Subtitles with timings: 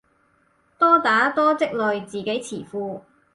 [0.79, 3.01] 多打多積累自己詞庫